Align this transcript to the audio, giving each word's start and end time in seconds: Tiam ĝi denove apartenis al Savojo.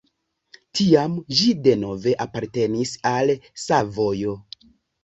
Tiam 0.79 1.17
ĝi 1.41 1.51
denove 1.67 2.15
apartenis 2.27 2.95
al 3.15 3.37
Savojo. 3.69 4.37